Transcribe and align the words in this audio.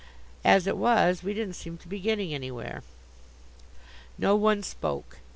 As 0.43 0.65
it 0.65 0.77
was, 0.77 1.21
we 1.21 1.31
didn't 1.35 1.53
seem 1.53 1.77
to 1.77 1.87
be 1.87 1.99
getting 1.99 2.33
anywhere. 2.33 2.81
No 4.17 4.35
one 4.35 4.63
spoke. 4.63 5.19